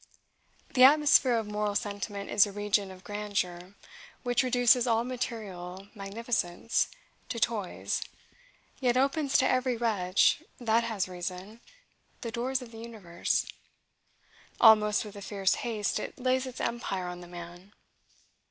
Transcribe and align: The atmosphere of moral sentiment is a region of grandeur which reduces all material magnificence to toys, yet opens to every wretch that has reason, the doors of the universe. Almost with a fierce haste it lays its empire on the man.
The 0.73 0.83
atmosphere 0.83 1.35
of 1.37 1.45
moral 1.45 1.75
sentiment 1.75 2.31
is 2.31 2.47
a 2.47 2.51
region 2.51 2.89
of 2.89 3.03
grandeur 3.03 3.75
which 4.23 4.41
reduces 4.41 4.87
all 4.87 5.03
material 5.03 5.89
magnificence 5.93 6.87
to 7.29 7.39
toys, 7.39 8.01
yet 8.79 8.97
opens 8.97 9.37
to 9.37 9.47
every 9.47 9.77
wretch 9.77 10.41
that 10.59 10.83
has 10.85 11.07
reason, 11.07 11.61
the 12.21 12.31
doors 12.31 12.63
of 12.63 12.71
the 12.71 12.79
universe. 12.79 13.45
Almost 14.59 15.05
with 15.05 15.15
a 15.15 15.21
fierce 15.21 15.53
haste 15.61 15.99
it 15.99 16.17
lays 16.17 16.47
its 16.47 16.59
empire 16.59 17.05
on 17.07 17.21
the 17.21 17.27
man. 17.27 17.71